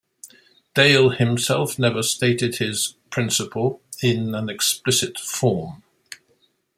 Dale 0.73 1.11
himself 1.11 1.77
never 1.77 2.01
stated 2.01 2.55
his 2.55 2.95
"principle" 3.11 3.83
in 4.01 4.33
an 4.33 4.49
explicit 4.49 5.19
form. 5.19 5.83